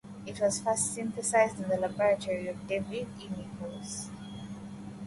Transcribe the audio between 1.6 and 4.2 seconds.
the laboratory of David E. Nichols.